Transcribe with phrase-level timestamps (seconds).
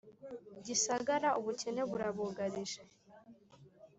[0.65, 2.81] Gisagara ubukene burabugarije